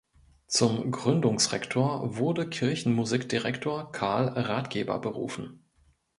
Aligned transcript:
Zum 0.47 0.89
Gründungsrektor 0.89 2.17
wurde 2.17 2.49
Kirchenmusikdirektor 2.49 3.91
Karl 3.91 4.29
Rathgeber 4.29 4.97
berufen. 4.97 5.63